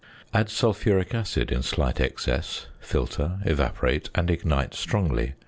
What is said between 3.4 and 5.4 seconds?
evaporate, and ignite strongly.